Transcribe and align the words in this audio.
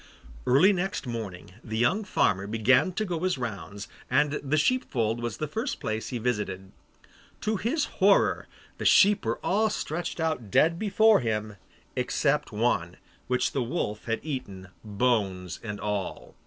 Early 0.47 0.73
next 0.73 1.05
morning 1.05 1.51
the 1.63 1.77
young 1.77 2.03
farmer 2.03 2.47
began 2.47 2.91
to 2.93 3.05
go 3.05 3.19
his 3.19 3.37
rounds, 3.37 3.87
and 4.09 4.31
the 4.31 4.57
sheep 4.57 4.89
fold 4.89 5.21
was 5.21 5.37
the 5.37 5.47
first 5.47 5.79
place 5.79 6.07
he 6.07 6.17
visited. 6.17 6.71
To 7.41 7.57
his 7.57 7.85
horror, 8.01 8.47
the 8.79 8.85
sheep 8.85 9.23
were 9.23 9.37
all 9.45 9.69
stretched 9.69 10.19
out 10.19 10.49
dead 10.49 10.79
before 10.79 11.19
him, 11.19 11.55
except 11.95 12.51
one, 12.51 12.97
which 13.27 13.51
the 13.51 13.61
wolf 13.61 14.05
had 14.05 14.21
eaten, 14.23 14.69
bones 14.83 15.59
and 15.61 15.79
all. 15.79 16.33